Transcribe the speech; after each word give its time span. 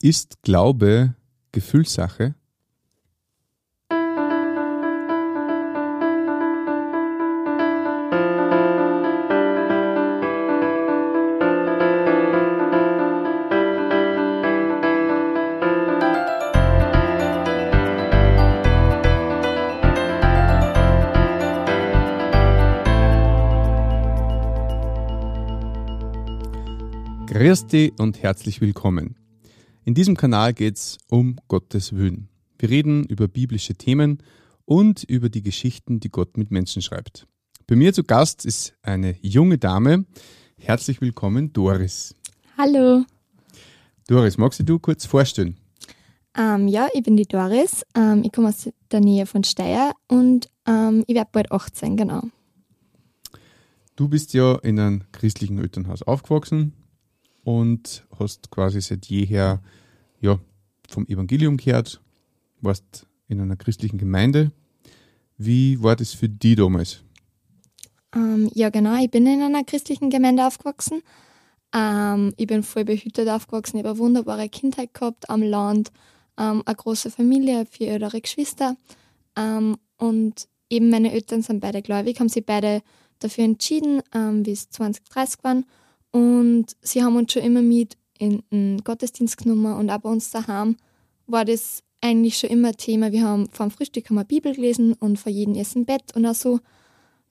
Ist 0.00 0.42
Glaube 0.42 1.16
Gefühlssache? 1.50 2.36
Grüß 27.26 27.66
dich 27.66 27.98
und 27.98 28.22
herzlich 28.22 28.60
willkommen. 28.60 29.16
In 29.88 29.94
diesem 29.94 30.18
Kanal 30.18 30.52
geht 30.52 30.76
es 30.76 30.98
um 31.08 31.36
Gottes 31.48 31.94
Willen. 31.94 32.28
Wir 32.58 32.68
reden 32.68 33.04
über 33.04 33.26
biblische 33.26 33.74
Themen 33.74 34.18
und 34.66 35.02
über 35.04 35.30
die 35.30 35.40
Geschichten, 35.40 35.98
die 35.98 36.10
Gott 36.10 36.36
mit 36.36 36.50
Menschen 36.50 36.82
schreibt. 36.82 37.26
Bei 37.66 37.74
mir 37.74 37.94
zu 37.94 38.04
Gast 38.04 38.44
ist 38.44 38.74
eine 38.82 39.16
junge 39.22 39.56
Dame. 39.56 40.04
Herzlich 40.58 41.00
willkommen, 41.00 41.54
Doris. 41.54 42.14
Hallo. 42.58 43.06
Doris, 44.06 44.36
magst 44.36 44.60
du 44.60 44.64
dich 44.64 44.82
kurz 44.82 45.06
vorstellen? 45.06 45.56
Ähm, 46.36 46.68
ja, 46.68 46.88
ich 46.92 47.02
bin 47.02 47.16
die 47.16 47.26
Doris. 47.26 47.86
Ähm, 47.94 48.20
ich 48.26 48.32
komme 48.32 48.48
aus 48.48 48.68
der 48.92 49.00
Nähe 49.00 49.24
von 49.24 49.42
Steyr 49.42 49.92
und 50.06 50.50
ähm, 50.66 51.02
ich 51.06 51.14
werde 51.14 51.30
bald 51.32 51.50
18, 51.50 51.96
genau. 51.96 52.24
Du 53.96 54.06
bist 54.06 54.34
ja 54.34 54.56
in 54.56 54.78
einem 54.78 55.04
christlichen 55.12 55.56
Elternhaus 55.56 56.02
aufgewachsen, 56.02 56.74
und 57.48 58.06
hast 58.18 58.50
quasi 58.50 58.82
seit 58.82 59.06
jeher 59.06 59.62
ja, 60.20 60.38
vom 60.86 61.06
Evangelium 61.06 61.56
gehört, 61.56 61.98
warst 62.60 63.06
in 63.26 63.40
einer 63.40 63.56
christlichen 63.56 63.96
Gemeinde. 63.96 64.52
Wie 65.38 65.82
war 65.82 65.96
das 65.96 66.12
für 66.12 66.28
dich 66.28 66.56
damals? 66.56 67.02
Ähm, 68.14 68.50
ja, 68.52 68.68
genau. 68.68 69.02
Ich 69.02 69.10
bin 69.10 69.26
in 69.26 69.40
einer 69.40 69.64
christlichen 69.64 70.10
Gemeinde 70.10 70.46
aufgewachsen. 70.46 71.00
Ähm, 71.74 72.34
ich 72.36 72.46
bin 72.46 72.62
voll 72.62 72.84
behütet 72.84 73.26
aufgewachsen. 73.30 73.78
Ich 73.78 73.84
habe 73.84 73.94
eine 73.94 73.98
wunderbare 73.98 74.50
Kindheit 74.50 74.92
gehabt 74.92 75.30
am 75.30 75.40
Land, 75.40 75.90
ähm, 76.36 76.62
eine 76.66 76.76
große 76.76 77.10
Familie, 77.10 77.64
vier 77.64 77.92
ältere 77.92 78.20
Geschwister. 78.20 78.76
Ähm, 79.36 79.78
und 79.96 80.48
eben 80.68 80.90
meine 80.90 81.12
Eltern 81.12 81.40
sind 81.40 81.60
beide 81.60 81.80
gläubig, 81.80 82.20
haben 82.20 82.28
sich 82.28 82.44
beide 82.44 82.82
dafür 83.20 83.44
entschieden, 83.44 84.02
ähm, 84.14 84.44
wie 84.44 84.52
es 84.52 84.68
2030 84.68 85.42
waren. 85.44 85.64
Und 86.10 86.66
sie 86.80 87.02
haben 87.02 87.16
uns 87.16 87.32
schon 87.32 87.42
immer 87.42 87.62
mit 87.62 87.96
in 88.18 88.42
den 88.50 88.78
Gottesdienst 88.84 89.38
genommen 89.38 89.74
und 89.74 89.90
auch 89.90 89.98
bei 89.98 90.10
uns 90.10 90.30
daheim 90.30 90.76
war 91.26 91.44
das 91.44 91.82
eigentlich 92.00 92.38
schon 92.38 92.50
immer 92.50 92.72
Thema. 92.72 93.12
Wir 93.12 93.22
haben 93.22 93.48
vor 93.50 93.66
dem 93.66 93.70
Frühstück 93.70 94.08
haben 94.08 94.16
wir 94.16 94.24
Bibel 94.24 94.54
gelesen 94.54 94.94
und 94.94 95.18
vor 95.18 95.32
jedem 95.32 95.54
Essen 95.54 95.84
Bett 95.84 96.14
und 96.14 96.26
auch 96.26 96.34
so, 96.34 96.60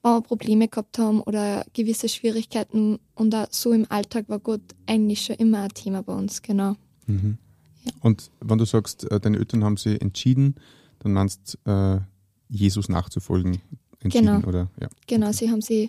wenn 0.02 0.12
wir 0.12 0.20
Probleme 0.22 0.68
gehabt 0.68 0.98
haben 0.98 1.20
oder 1.20 1.64
gewisse 1.72 2.08
Schwierigkeiten 2.08 2.98
und 3.14 3.34
auch 3.34 3.48
so 3.50 3.72
im 3.72 3.86
Alltag 3.90 4.28
war 4.28 4.38
Gott 4.38 4.62
eigentlich 4.86 5.24
schon 5.24 5.36
immer 5.36 5.62
ein 5.62 5.70
Thema 5.70 6.02
bei 6.02 6.14
uns, 6.14 6.42
genau. 6.42 6.74
Mhm. 7.06 7.38
Ja. 7.84 7.92
Und 8.00 8.30
wenn 8.40 8.58
du 8.58 8.64
sagst, 8.64 9.10
äh, 9.10 9.20
deine 9.20 9.38
Eltern 9.38 9.64
haben 9.64 9.76
sich 9.76 10.00
entschieden, 10.00 10.54
dann 11.00 11.12
meinst 11.12 11.58
äh, 11.64 11.98
Jesus 12.48 12.88
nachzufolgen 12.88 13.60
entschieden, 14.00 14.26
genau. 14.26 14.48
oder? 14.48 14.70
Ja. 14.80 14.88
Genau, 15.06 15.32
sie 15.32 15.50
haben 15.50 15.62
sich 15.62 15.88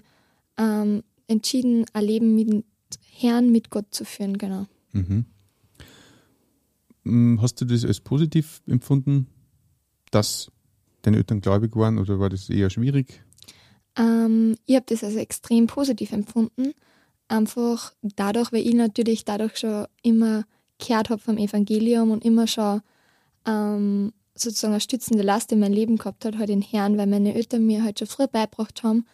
ähm, 0.58 1.04
entschieden, 1.28 1.86
ein 1.94 2.04
Leben 2.04 2.36
mit 2.36 2.66
Herrn 3.11 3.52
mit 3.52 3.69
Gott 3.69 3.88
zu 3.91 4.05
führen, 4.05 4.38
genau. 4.38 4.65
Mhm. 4.91 5.25
Mm, 7.03 7.41
hast 7.41 7.59
du 7.61 7.65
das 7.65 7.85
als 7.85 7.99
positiv 7.99 8.61
empfunden, 8.67 9.27
dass 10.11 10.52
deine 11.02 11.17
Eltern 11.17 11.41
gläubig 11.41 11.75
waren 11.75 11.97
oder 11.97 12.19
war 12.19 12.30
das 12.30 12.49
eher 12.49 12.69
schwierig? 12.69 13.23
Ähm, 13.95 14.55
ich 14.65 14.75
habe 14.75 14.86
das 14.87 15.03
als 15.03 15.15
extrem 15.15 15.67
positiv 15.67 16.11
empfunden. 16.11 16.73
Einfach 17.27 17.93
dadurch, 18.02 18.52
weil 18.52 18.65
ich 18.65 18.73
natürlich 18.73 19.25
dadurch 19.25 19.58
schon 19.58 19.86
immer 20.02 20.45
gehört 20.80 21.09
habe 21.09 21.21
vom 21.21 21.37
Evangelium 21.37 22.11
und 22.11 22.25
immer 22.25 22.48
schon 22.48 22.81
ähm, 23.45 24.14
sozusagen 24.33 24.73
eine 24.73 24.81
stützende 24.81 25.23
Last 25.23 25.52
in 25.52 25.59
meinem 25.59 25.73
Leben 25.73 25.98
gehabt 25.98 26.25
hat, 26.25 26.37
halt 26.37 26.49
den 26.49 26.61
Herrn, 26.61 26.98
weil 26.98 27.08
meine 27.08 27.36
Eltern 27.36 27.65
mir 27.65 27.83
halt 27.83 27.99
schon 27.99 28.08
früh 28.08 28.27
beigebracht 28.27 28.83
haben, 28.83 29.05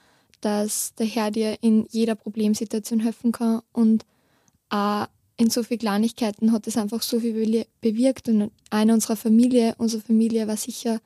dass 0.41 0.93
der 0.95 1.05
Herr 1.05 1.31
dir 1.31 1.57
in 1.61 1.85
jeder 1.89 2.15
Problemsituation 2.15 2.99
helfen 2.99 3.31
kann 3.31 3.61
und 3.71 4.05
auch 4.69 5.07
in 5.37 5.49
so 5.49 5.63
vielen 5.63 5.79
Kleinigkeiten 5.79 6.51
hat 6.51 6.67
es 6.67 6.77
einfach 6.77 7.01
so 7.01 7.19
viel 7.19 7.65
bewirkt 7.81 8.29
und 8.29 8.51
in 8.71 8.91
unserer 8.91 9.15
Familie, 9.15 9.75
unsere 9.77 10.01
Familie 10.01 10.47
war 10.47 10.57
sicher 10.57 10.99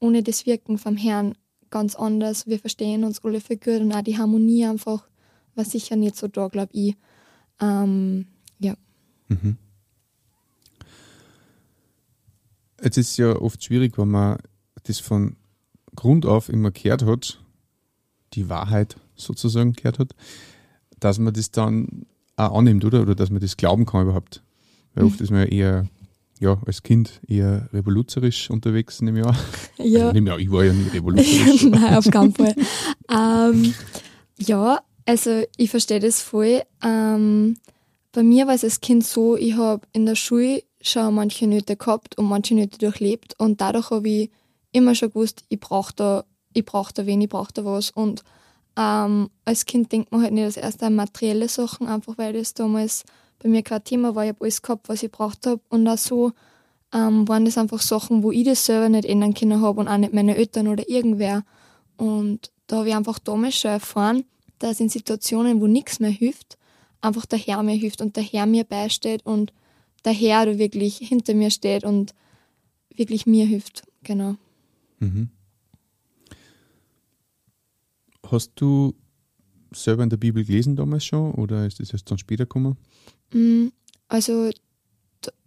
ohne 0.00 0.22
das 0.22 0.46
Wirken 0.46 0.78
vom 0.78 0.96
Herrn 0.96 1.34
ganz 1.70 1.94
anders. 1.94 2.46
Wir 2.46 2.58
verstehen 2.58 3.04
uns 3.04 3.22
alle 3.24 3.40
für 3.40 3.56
gut 3.56 3.80
und 3.80 3.92
auch 3.92 4.02
die 4.02 4.16
Harmonie 4.16 4.64
einfach 4.64 5.06
war 5.54 5.64
sicher 5.64 5.96
nicht 5.96 6.16
so 6.16 6.28
da, 6.28 6.48
glaube 6.48 6.70
ich. 6.72 6.96
Ähm, 7.60 8.26
ja. 8.58 8.74
Mhm. 9.28 9.58
Es 12.78 12.96
ist 12.96 13.16
ja 13.16 13.36
oft 13.36 13.62
schwierig, 13.62 13.98
wenn 13.98 14.08
man 14.08 14.38
das 14.84 15.00
von 15.00 15.36
Grund 15.96 16.24
auf 16.24 16.48
immer 16.48 16.70
gehört 16.70 17.04
hat 17.04 17.40
die 18.34 18.48
Wahrheit 18.48 18.96
sozusagen 19.16 19.72
gehört 19.72 19.98
hat, 19.98 20.14
dass 21.00 21.18
man 21.18 21.34
das 21.34 21.50
dann 21.50 22.06
auch 22.36 22.56
annimmt, 22.58 22.84
oder? 22.84 23.02
Oder 23.02 23.14
dass 23.14 23.30
man 23.30 23.40
das 23.40 23.56
glauben 23.56 23.86
kann 23.86 24.02
überhaupt. 24.02 24.42
Weil 24.94 25.04
oft 25.04 25.20
ist 25.20 25.30
man 25.30 25.40
ja 25.40 25.46
eher, 25.46 25.86
ja, 26.40 26.60
als 26.66 26.82
Kind 26.82 27.20
eher 27.26 27.68
revoluzerisch 27.72 28.50
unterwegs, 28.50 29.00
nehme 29.02 29.20
ich 29.20 29.26
an. 29.26 29.36
Ja. 29.78 30.08
Also, 30.08 30.18
an, 30.18 30.40
ich 30.40 30.50
war 30.50 30.64
ja 30.64 30.72
nicht 30.72 30.92
revoluzerisch. 30.94 31.62
Nein, 31.70 31.94
auf 31.94 32.10
keinen 32.10 32.32
Fall. 32.32 32.54
ähm, 33.10 33.74
ja, 34.38 34.80
also 35.06 35.42
ich 35.56 35.70
verstehe 35.70 36.00
das 36.00 36.20
voll. 36.20 36.62
Ähm, 36.82 37.56
bei 38.12 38.22
mir 38.22 38.46
war 38.46 38.54
es 38.54 38.64
als 38.64 38.80
Kind 38.80 39.04
so, 39.04 39.36
ich 39.36 39.56
habe 39.56 39.86
in 39.92 40.06
der 40.06 40.16
Schule 40.16 40.62
schon 40.80 41.14
manche 41.14 41.46
Nöte 41.46 41.76
gehabt 41.76 42.16
und 42.18 42.26
manche 42.26 42.54
Nöte 42.54 42.78
durchlebt 42.78 43.34
und 43.38 43.60
dadurch 43.60 43.90
habe 43.90 44.08
ich 44.08 44.30
immer 44.72 44.94
schon 44.94 45.08
gewusst, 45.08 45.44
ich 45.48 45.60
brauche 45.60 45.92
da 45.94 46.24
ich 46.52 46.64
brauche 46.64 46.92
da 46.92 47.06
wen, 47.06 47.20
ich 47.20 47.28
brauche 47.28 47.52
da 47.52 47.64
was. 47.64 47.90
Und 47.90 48.22
ähm, 48.76 49.30
als 49.44 49.66
Kind 49.66 49.92
denkt 49.92 50.12
man 50.12 50.22
halt 50.22 50.32
nicht 50.32 50.46
das 50.46 50.56
erste 50.56 50.86
an 50.86 50.94
materielle 50.94 51.48
Sachen, 51.48 51.88
einfach 51.88 52.16
weil 52.18 52.32
das 52.32 52.54
damals 52.54 53.04
bei 53.40 53.48
mir 53.48 53.62
kein 53.62 53.84
Thema 53.84 54.14
war. 54.14 54.24
Ich 54.24 54.30
habe 54.30 54.42
alles 54.42 54.62
gehabt, 54.62 54.88
was 54.88 55.02
ich 55.02 55.10
braucht 55.10 55.46
habe. 55.46 55.60
Und 55.68 55.86
auch 55.88 55.98
so 55.98 56.32
ähm, 56.92 57.28
waren 57.28 57.44
das 57.44 57.58
einfach 57.58 57.80
Sachen, 57.80 58.22
wo 58.22 58.32
ich 58.32 58.44
das 58.44 58.64
selber 58.64 58.88
nicht 58.88 59.04
ändern 59.04 59.34
können 59.34 59.60
habe 59.60 59.80
und 59.80 59.88
auch 59.88 59.98
nicht 59.98 60.14
meine 60.14 60.36
Eltern 60.36 60.68
oder 60.68 60.88
irgendwer. 60.88 61.44
Und 61.96 62.50
da 62.66 62.78
habe 62.78 62.88
ich 62.88 62.94
einfach 62.94 63.18
damals 63.18 63.56
schon 63.56 63.72
erfahren, 63.72 64.24
dass 64.58 64.80
in 64.80 64.88
Situationen, 64.88 65.60
wo 65.60 65.66
nichts 65.66 66.00
mehr 66.00 66.10
hilft, 66.10 66.58
einfach 67.00 67.26
der 67.26 67.38
Herr 67.38 67.62
mir 67.62 67.74
hilft 67.74 68.00
und 68.00 68.16
der 68.16 68.22
Herr 68.22 68.46
mir 68.46 68.64
beisteht 68.64 69.24
und 69.24 69.52
der 70.04 70.12
Herr 70.12 70.58
wirklich 70.58 70.98
hinter 70.98 71.34
mir 71.34 71.50
steht 71.50 71.84
und 71.84 72.14
wirklich 72.94 73.26
mir 73.26 73.46
hilft. 73.46 73.82
Genau. 74.02 74.36
Mhm. 74.98 75.30
Hast 78.30 78.52
du 78.56 78.94
selber 79.72 80.02
in 80.02 80.10
der 80.10 80.16
Bibel 80.16 80.44
gelesen 80.44 80.76
damals 80.76 81.04
schon 81.04 81.32
oder 81.34 81.66
ist 81.66 81.80
das 81.80 81.92
erst 81.92 82.10
dann 82.10 82.18
später 82.18 82.44
gekommen? 82.44 82.76
Mm, 83.32 83.68
also 84.08 84.50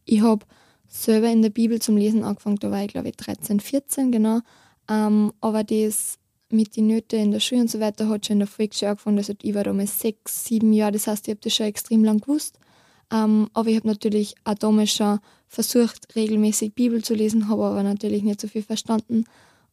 ich 0.06 0.22
habe 0.22 0.46
selber 0.88 1.32
in 1.32 1.42
der 1.42 1.50
Bibel 1.50 1.82
zum 1.82 1.98
Lesen 1.98 2.24
angefangen, 2.24 2.58
da 2.58 2.70
war 2.72 2.84
ich 2.84 2.90
glaube 2.90 3.10
ich 3.10 3.18
13, 3.18 3.60
14, 3.60 4.12
genau. 4.12 4.42
Ähm, 4.90 5.32
aber 5.42 5.64
das 5.64 6.18
mit 6.50 6.76
den 6.76 6.88
Nöten 6.88 7.20
in 7.20 7.32
der 7.32 7.40
Schule 7.40 7.62
und 7.62 7.72
so 7.72 7.80
weiter 7.80 8.10
hat 8.10 8.26
schon 8.26 8.36
in 8.36 8.40
der 8.40 8.48
Volksschule 8.48 8.92
angefangen. 8.92 9.18
Also 9.18 9.34
ich 9.42 9.56
war 9.56 9.64
damals 9.64 10.00
sechs, 10.00 10.46
sieben 10.46 10.74
Jahre, 10.74 10.92
das 10.92 11.08
heißt, 11.08 11.28
ich 11.28 11.32
habe 11.32 11.42
das 11.42 11.56
schon 11.56 11.66
extrem 11.66 12.04
lang 12.04 12.20
gewusst. 12.20 12.60
Ähm, 13.12 13.50
aber 13.54 13.70
ich 13.70 13.78
habe 13.78 13.88
natürlich 13.88 14.36
auch 14.44 14.56
damals 14.56 14.92
schon 14.92 15.20
versucht, 15.48 16.16
regelmäßig 16.16 16.74
Bibel 16.74 17.04
zu 17.04 17.14
lesen, 17.14 17.48
habe 17.50 17.66
aber 17.66 17.84
natürlich 17.84 18.24
nicht 18.24 18.42
so 18.42 18.48
viel 18.48 18.64
verstanden. 18.64 19.26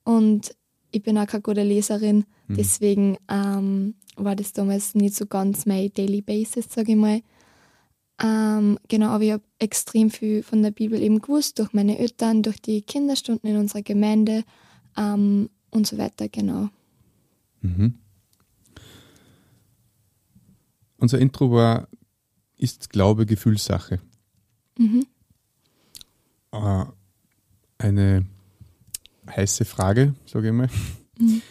Und 0.04 0.54
ich 0.90 1.02
bin 1.02 1.18
auch 1.18 1.26
keine 1.26 1.42
gute 1.42 1.62
Leserin, 1.62 2.24
mhm. 2.48 2.54
deswegen 2.54 3.16
ähm, 3.28 3.94
war 4.16 4.36
das 4.36 4.52
damals 4.52 4.94
nicht 4.94 5.14
so 5.14 5.26
ganz 5.26 5.66
mein 5.66 5.92
Daily 5.94 6.20
Basis, 6.22 6.66
sage 6.70 6.92
ich 6.92 6.98
mal. 6.98 7.22
Ähm, 8.20 8.78
genau, 8.88 9.08
aber 9.08 9.24
ich 9.24 9.32
habe 9.32 9.44
extrem 9.58 10.10
viel 10.10 10.42
von 10.42 10.62
der 10.62 10.72
Bibel 10.72 11.00
eben 11.00 11.20
gewusst, 11.20 11.58
durch 11.58 11.72
meine 11.72 11.98
Eltern, 11.98 12.42
durch 12.42 12.60
die 12.60 12.82
Kinderstunden 12.82 13.48
in 13.48 13.56
unserer 13.56 13.82
Gemeinde 13.82 14.44
ähm, 14.96 15.50
und 15.70 15.86
so 15.86 15.98
weiter, 15.98 16.28
genau. 16.28 16.68
Mhm. 17.60 17.94
Unser 20.96 21.20
Intro 21.20 21.52
war, 21.52 21.88
ist 22.56 22.90
Glaube 22.90 23.24
Gefühlssache. 23.24 24.00
Mhm. 24.76 25.06
Äh, 26.50 26.84
eine 27.78 28.26
heiße 29.28 29.64
Frage, 29.64 30.14
sage 30.26 30.48
ich 30.48 30.52
mal. 30.52 30.68
Mhm. 31.18 31.42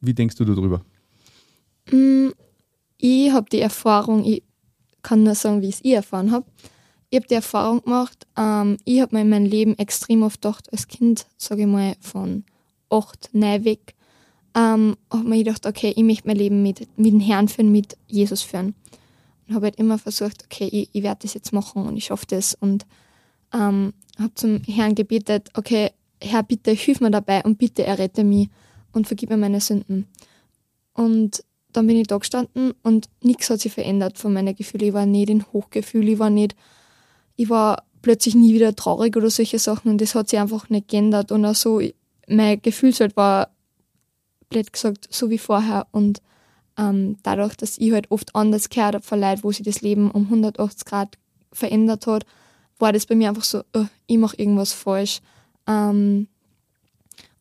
Wie 0.00 0.14
denkst 0.14 0.36
du 0.36 0.44
darüber? 0.44 0.82
Mm, 1.90 2.28
ich 2.98 3.32
habe 3.32 3.48
die 3.50 3.60
Erfahrung, 3.60 4.24
ich 4.24 4.42
kann 5.02 5.22
nur 5.22 5.34
sagen, 5.34 5.62
wie 5.62 5.68
ich 5.68 5.76
es 5.76 5.80
erfahren 5.80 6.30
habe. 6.30 6.46
ich 7.10 7.16
habe 7.16 7.26
die 7.26 7.34
Erfahrung 7.34 7.82
gemacht, 7.82 8.26
ähm, 8.36 8.76
ich 8.84 9.00
habe 9.00 9.16
mir 9.16 9.22
in 9.22 9.30
meinem 9.30 9.46
Leben 9.46 9.76
extrem 9.78 10.22
oft 10.22 10.42
gedacht, 10.42 10.72
als 10.72 10.86
Kind, 10.86 11.26
sage 11.36 11.62
ich 11.62 11.66
mal, 11.66 11.96
von 12.00 12.44
acht, 12.88 13.30
neun 13.32 13.64
weg, 13.64 13.94
ähm, 14.54 14.96
habe 15.12 15.28
mir 15.28 15.38
gedacht, 15.38 15.66
okay, 15.66 15.92
ich 15.96 16.02
möchte 16.02 16.26
mein 16.26 16.36
Leben 16.36 16.62
mit, 16.62 16.80
mit 16.98 17.12
dem 17.12 17.20
Herrn 17.20 17.48
führen, 17.48 17.72
mit 17.72 17.96
Jesus 18.06 18.42
führen. 18.42 18.74
Und 19.46 19.54
habe 19.54 19.66
halt 19.66 19.76
immer 19.76 19.98
versucht, 19.98 20.44
okay, 20.44 20.68
ich, 20.70 20.90
ich 20.92 21.02
werde 21.02 21.20
das 21.22 21.34
jetzt 21.34 21.52
machen 21.52 21.86
und 21.86 21.96
ich 21.96 22.06
schaffe 22.06 22.26
das. 22.28 22.54
Und 22.54 22.86
ähm, 23.52 23.92
habe 24.18 24.34
zum 24.34 24.62
Herrn 24.64 24.94
gebetet, 24.94 25.50
okay, 25.54 25.90
Herr, 26.22 26.42
bitte 26.42 26.72
hilf 26.72 27.00
mir 27.00 27.10
dabei 27.10 27.42
und 27.42 27.58
bitte 27.58 27.84
errette 27.84 28.24
mich 28.24 28.48
und 28.92 29.06
vergib 29.06 29.30
mir 29.30 29.36
meine 29.36 29.60
Sünden. 29.60 30.06
Und 30.92 31.44
dann 31.72 31.86
bin 31.86 31.96
ich 31.96 32.08
da 32.08 32.18
gestanden 32.18 32.72
und 32.82 33.08
nichts 33.22 33.48
hat 33.50 33.60
sich 33.60 33.72
verändert 33.72 34.18
von 34.18 34.32
meinen 34.32 34.54
Gefühlen. 34.54 34.88
Ich 34.88 34.94
war 34.94 35.06
nicht 35.06 35.30
in 35.30 35.44
Hochgefühl, 35.52 36.08
ich 36.08 36.18
war 36.18 36.30
nicht, 36.30 36.56
ich 37.36 37.48
war 37.48 37.84
plötzlich 38.02 38.34
nie 38.34 38.54
wieder 38.54 38.74
traurig 38.74 39.16
oder 39.16 39.30
solche 39.30 39.58
Sachen 39.58 39.90
und 39.90 40.00
das 40.00 40.14
hat 40.14 40.28
sich 40.28 40.38
einfach 40.38 40.68
nicht 40.68 40.88
geändert. 40.88 41.32
Und 41.32 41.44
auch 41.44 41.54
so, 41.54 41.80
mein 42.28 42.60
Gefühlswelt 42.60 43.16
war, 43.16 43.50
blöd 44.48 44.72
gesagt, 44.72 45.08
so 45.10 45.30
wie 45.30 45.38
vorher. 45.38 45.86
Und 45.92 46.20
ähm, 46.76 47.16
dadurch, 47.22 47.56
dass 47.56 47.78
ich 47.78 47.92
halt 47.92 48.10
oft 48.10 48.34
anders 48.34 48.68
gehört 48.68 48.94
habe 48.94 49.04
von 49.04 49.20
Leuten, 49.20 49.44
wo 49.44 49.52
sich 49.52 49.64
das 49.64 49.80
Leben 49.80 50.10
um 50.10 50.24
180 50.24 50.84
Grad 50.84 51.18
verändert 51.52 52.06
hat, 52.06 52.24
war 52.78 52.92
das 52.92 53.06
bei 53.06 53.14
mir 53.14 53.28
einfach 53.28 53.44
so, 53.44 53.62
oh, 53.74 53.86
ich 54.06 54.18
mache 54.18 54.36
irgendwas 54.36 54.72
falsch. 54.72 55.20
Ähm, 55.70 56.28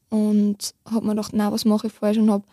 und 0.09 0.73
habe 0.89 1.05
mir 1.05 1.11
gedacht, 1.15 1.31
na, 1.33 1.51
was 1.51 1.65
mache 1.65 1.87
ich 1.87 1.93
falsch? 1.93 2.17
Und 2.17 2.31
habe 2.31 2.43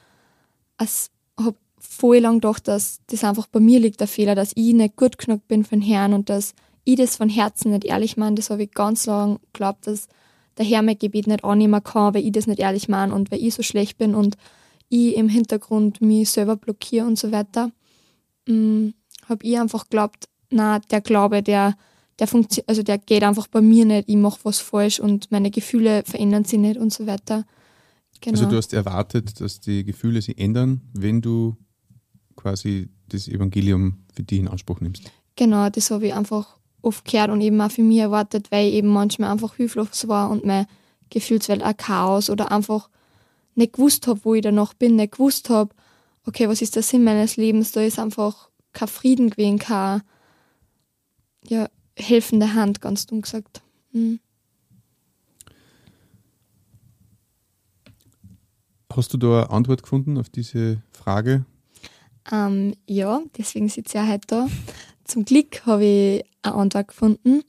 hab 1.39 1.55
voll 1.79 2.19
lang 2.19 2.41
gedacht, 2.41 2.69
dass 2.69 3.01
das 3.07 3.25
einfach 3.25 3.47
bei 3.47 3.61
mir 3.61 3.81
liegt, 3.81 4.01
der 4.01 4.09
Fehler, 4.09 4.35
dass 4.35 4.53
ich 4.55 4.75
nicht 4.75 4.97
gut 4.97 5.19
genug 5.19 5.47
bin 5.49 5.65
für 5.65 5.77
den 5.77 5.83
Herrn 5.83 6.13
und 6.13 6.29
dass 6.29 6.55
ich 6.85 6.97
das 6.97 7.17
von 7.17 7.29
Herzen 7.29 7.73
nicht 7.73 7.85
ehrlich 7.85 8.17
meine. 8.17 8.37
Das 8.37 8.51
habe 8.51 8.65
ich 8.65 8.73
ganz 8.73 9.07
lang 9.07 9.39
geglaubt, 9.53 9.87
dass 9.87 10.09
der 10.57 10.65
Herr 10.65 10.83
mein 10.83 10.99
Gebet 10.99 11.27
nicht 11.27 11.45
annehmen 11.45 11.83
kann, 11.83 12.15
weil 12.15 12.25
ich 12.25 12.33
das 12.33 12.47
nicht 12.47 12.61
ehrlich 12.61 12.89
meine 12.89 13.15
und 13.15 13.31
weil 13.31 13.43
ich 13.43 13.55
so 13.55 13.63
schlecht 13.63 13.99
bin 13.99 14.15
und 14.15 14.37
ich 14.89 15.17
im 15.17 15.29
Hintergrund 15.29 16.01
mich 16.01 16.31
selber 16.31 16.57
blockiere 16.57 17.07
und 17.07 17.19
so 17.19 17.33
weiter. 17.33 17.71
Mhm, 18.47 18.95
habe 19.29 19.45
ich 19.45 19.59
einfach 19.59 19.85
geglaubt, 19.85 20.29
na, 20.51 20.79
der 20.79 21.01
Glaube, 21.01 21.43
der 21.43 21.77
der 22.19 22.27
funktioniert, 22.27 22.69
also 22.69 22.83
der 22.83 22.99
geht 22.99 23.23
einfach 23.23 23.47
bei 23.47 23.61
mir 23.61 23.85
nicht, 23.85 24.09
ich 24.09 24.17
mache 24.17 24.41
was 24.45 24.59
falsch 24.59 25.01
und 25.01 25.31
meine 25.31 25.51
Gefühle 25.51 26.03
verändern 26.05 26.45
sich 26.45 26.59
nicht 26.59 26.79
und 26.79 26.93
so 26.93 27.07
weiter. 27.07 27.45
Genau. 28.21 28.39
Also 28.39 28.51
du 28.51 28.57
hast 28.57 28.73
erwartet, 28.73 29.41
dass 29.41 29.61
die 29.61 29.85
Gefühle 29.85 30.23
sich 30.23 30.39
ändern, 30.39 30.81
wenn 30.95 31.21
du 31.21 31.57
quasi 32.35 32.89
das 33.09 33.29
Evangelium 33.29 34.05
für 34.15 34.23
dich 34.23 34.39
in 34.39 34.49
Anspruch 34.49 34.81
nimmst. 34.81 35.11
Genau, 35.37 35.69
das 35.69 35.91
habe 35.91 36.07
ich 36.07 36.15
einfach 36.15 36.57
oft 36.83 37.05
gehört 37.05 37.31
und 37.31 37.41
eben 37.41 37.61
auch 37.61 37.71
für 37.71 37.83
mich 37.83 37.99
erwartet, 37.99 38.51
weil 38.51 38.69
ich 38.69 38.75
eben 38.75 38.89
manchmal 38.89 39.31
einfach 39.31 39.57
hilflos 39.57 40.09
war 40.09 40.31
und 40.31 40.45
meine 40.45 40.67
Gefühlswelt 41.11 41.63
auch 41.63 41.77
Chaos 41.77 42.31
oder 42.31 42.51
einfach 42.51 42.89
nicht 43.55 43.75
gewusst 43.75 44.07
habe, 44.07 44.21
wo 44.23 44.35
ich 44.35 44.43
danach 44.43 44.75
bin, 44.75 44.97
nicht 44.97 45.13
gewusst 45.13 45.51
habe, 45.51 45.75
okay, 46.25 46.49
was 46.49 46.63
ist 46.63 46.77
der 46.77 46.83
Sinn 46.83 47.05
meines 47.05 47.37
Lebens, 47.37 47.73
da 47.73 47.81
ist 47.81 47.99
einfach 47.99 48.49
kein 48.73 48.89
Frieden 48.89 49.31
gewesen, 49.31 49.59
kein, 49.59 50.03
ja, 51.49 51.69
helfende 51.97 52.55
Hand, 52.55 52.81
ganz 52.81 53.07
dumm 53.07 53.23
gesagt. 53.23 53.63
Mhm. 53.93 54.21
Hast 58.95 59.13
du 59.13 59.19
da 59.19 59.43
eine 59.43 59.51
Antwort 59.51 59.83
gefunden 59.83 60.17
auf 60.17 60.29
diese 60.31 60.83
Frage? 60.93 61.45
Ähm, 62.33 62.75
ja, 62.87 63.21
deswegen 63.37 63.69
sitze 63.69 63.99
ich 63.99 64.05
ja 64.05 64.11
heute 64.11 64.27
da. 64.27 64.47
Zum 65.05 65.25
Glück 65.25 65.67
habe 65.67 65.85
ich 65.85 66.25
eine 66.43 66.55
Antwort 66.55 66.89
gefunden. 66.89 67.43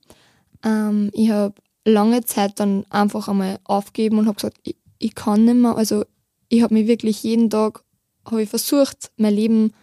Ähm, 0.64 1.10
ich 1.14 1.30
habe 1.30 1.56
lange 1.86 2.24
Zeit 2.26 2.60
dann 2.60 2.86
einfach 2.90 3.28
einmal 3.28 3.60
aufgegeben 3.64 4.20
und 4.20 4.28
habe 4.28 4.36
gesagt, 4.36 4.58
ich, 4.64 4.76
ich, 5.00 5.16
kann 5.16 5.46
nicht 5.46 5.56
mehr. 5.56 5.76
Also 5.76 6.04
ich 6.50 6.62
habe 6.62 6.74
mich 6.74 6.88
wirklich 6.88 7.24
jeden 7.24 7.50
Tag 7.50 7.84
habe 8.26 8.44
ich 8.44 8.50
versucht, 8.50 9.12
mein 9.16 9.34
Leben 9.34 9.74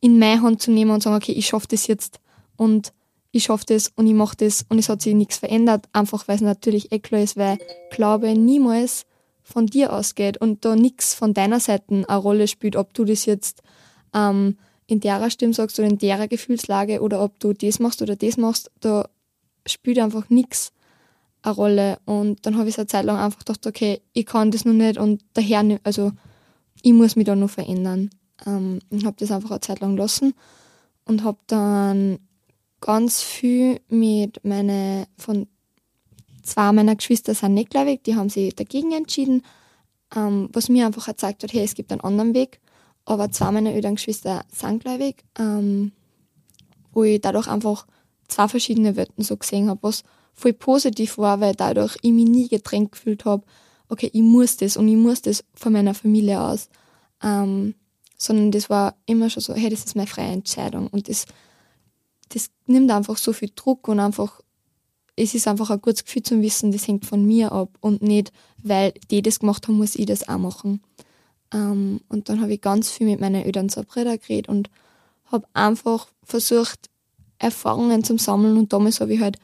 in 0.00 0.18
meine 0.18 0.42
Hand 0.42 0.60
zu 0.60 0.72
nehmen 0.72 0.90
und 0.90 1.00
zu 1.00 1.08
sagen, 1.08 1.22
okay, 1.22 1.32
ich 1.32 1.46
schaffe 1.46 1.68
das 1.68 1.86
jetzt. 1.86 2.20
Und 2.56 2.92
ich 3.36 3.44
schaffe 3.44 3.66
das 3.66 3.92
und 3.94 4.06
ich 4.06 4.14
mache 4.14 4.36
das 4.36 4.64
und 4.68 4.78
es 4.78 4.88
hat 4.88 5.02
sich 5.02 5.14
nichts 5.14 5.38
verändert, 5.38 5.86
einfach 5.92 6.26
weil 6.26 6.36
es 6.36 6.42
natürlich 6.42 6.92
eh 6.92 6.98
klar 6.98 7.22
ist, 7.22 7.36
weil 7.36 7.58
Glaube 7.90 8.34
niemals 8.34 9.04
von 9.42 9.66
dir 9.66 9.92
ausgeht 9.92 10.38
und 10.38 10.64
da 10.64 10.74
nichts 10.74 11.14
von 11.14 11.34
deiner 11.34 11.60
Seite 11.60 11.84
eine 11.88 12.16
Rolle 12.16 12.48
spielt, 12.48 12.74
ob 12.74 12.94
du 12.94 13.04
das 13.04 13.26
jetzt 13.26 13.62
ähm, 14.14 14.56
in 14.86 15.00
derer 15.00 15.30
Stimme 15.30 15.54
sagst 15.54 15.78
oder 15.78 15.88
in 15.88 15.98
derer 15.98 16.28
Gefühlslage 16.28 17.00
oder 17.00 17.22
ob 17.22 17.38
du 17.38 17.52
das 17.52 17.78
machst 17.78 18.02
oder 18.02 18.16
das 18.16 18.36
machst, 18.36 18.70
da 18.80 19.08
spielt 19.66 19.98
einfach 19.98 20.28
nichts 20.30 20.72
eine 21.42 21.54
Rolle. 21.54 21.98
Und 22.04 22.44
dann 22.44 22.56
habe 22.56 22.68
ich 22.68 22.74
es 22.74 22.78
eine 22.78 22.88
Zeit 22.88 23.04
lang 23.04 23.18
einfach 23.18 23.40
gedacht, 23.40 23.66
okay, 23.66 24.00
ich 24.12 24.26
kann 24.26 24.50
das 24.50 24.64
noch 24.64 24.72
nicht 24.72 24.98
und 24.98 25.22
daher, 25.34 25.78
also 25.84 26.12
ich 26.82 26.92
muss 26.92 27.16
mich 27.16 27.26
da 27.26 27.36
noch 27.36 27.50
verändern. 27.50 28.10
Ähm, 28.46 28.80
und 28.90 29.04
habe 29.04 29.16
das 29.18 29.30
einfach 29.30 29.50
eine 29.50 29.60
Zeit 29.60 29.80
lang 29.80 29.96
lassen 29.96 30.34
und 31.04 31.24
habe 31.24 31.38
dann 31.46 32.18
ganz 32.86 33.20
viel 33.20 33.80
mit 33.88 34.44
meine 34.44 35.08
von 35.18 35.48
zwei 36.44 36.70
meiner 36.70 36.94
Geschwister 36.94 37.34
sind 37.34 37.54
nicht 37.54 37.70
gläubig, 37.70 38.04
die 38.04 38.14
haben 38.14 38.28
sich 38.28 38.54
dagegen 38.54 38.92
entschieden, 38.92 39.42
ähm, 40.14 40.48
was 40.52 40.68
mir 40.68 40.86
einfach 40.86 41.06
gezeigt 41.06 41.42
hat, 41.42 41.52
hey, 41.52 41.64
es 41.64 41.74
gibt 41.74 41.90
einen 41.90 42.00
anderen 42.02 42.32
Weg. 42.32 42.60
Aber 43.04 43.32
zwei 43.32 43.50
meiner 43.50 43.72
älteren 43.72 43.96
Geschwister 43.96 44.44
sind 44.52 44.84
gläubig, 44.84 45.24
ähm, 45.36 45.90
wo 46.92 47.02
ich 47.02 47.20
dadurch 47.20 47.48
einfach 47.48 47.88
zwei 48.28 48.46
verschiedene 48.46 48.94
Welten 48.94 49.24
so 49.24 49.36
gesehen 49.36 49.68
habe, 49.68 49.82
was 49.82 50.04
voll 50.34 50.52
positiv 50.52 51.18
war, 51.18 51.40
weil 51.40 51.56
dadurch 51.56 51.96
ich 52.02 52.12
mich 52.12 52.28
nie 52.28 52.48
gedrängt 52.48 52.92
gefühlt 52.92 53.24
habe, 53.24 53.44
okay, 53.88 54.10
ich 54.12 54.22
muss 54.22 54.58
das 54.58 54.76
und 54.76 54.86
ich 54.86 54.96
muss 54.96 55.22
das 55.22 55.44
von 55.54 55.72
meiner 55.72 55.94
Familie 55.94 56.40
aus. 56.40 56.68
Ähm, 57.20 57.74
sondern 58.16 58.52
das 58.52 58.70
war 58.70 58.94
immer 59.06 59.28
schon 59.28 59.42
so, 59.42 59.54
hey, 59.54 59.70
das 59.70 59.84
ist 59.84 59.96
meine 59.96 60.06
freie 60.06 60.30
Entscheidung. 60.30 60.86
Und 60.86 61.08
das 61.08 61.26
nimmt 62.66 62.90
einfach 62.90 63.16
so 63.16 63.32
viel 63.32 63.50
Druck 63.54 63.88
und 63.88 64.00
einfach, 64.00 64.40
es 65.16 65.34
ist 65.34 65.48
einfach 65.48 65.70
ein 65.70 65.80
gutes 65.80 66.04
Gefühl 66.04 66.22
zu 66.22 66.42
wissen, 66.42 66.72
das 66.72 66.86
hängt 66.86 67.06
von 67.06 67.24
mir 67.24 67.52
ab 67.52 67.70
und 67.80 68.02
nicht, 68.02 68.32
weil 68.62 68.92
die 69.10 69.22
das 69.22 69.40
gemacht 69.40 69.66
haben, 69.66 69.76
muss 69.76 69.94
ich 69.94 70.06
das 70.06 70.28
auch 70.28 70.38
machen. 70.38 70.82
Ähm, 71.52 72.00
und 72.08 72.28
dann 72.28 72.40
habe 72.40 72.52
ich 72.52 72.60
ganz 72.60 72.90
viel 72.90 73.06
mit 73.06 73.20
meinen 73.20 73.44
Eltern 73.44 73.68
zur 73.68 73.84
Brüder 73.84 74.18
geredet 74.18 74.48
und 74.48 74.70
habe 75.26 75.46
einfach 75.54 76.08
versucht, 76.22 76.90
Erfahrungen 77.38 78.04
zu 78.04 78.16
sammeln 78.18 78.56
und 78.56 78.72
damals 78.72 79.00
habe 79.00 79.14
ich 79.14 79.20
halt 79.20 79.38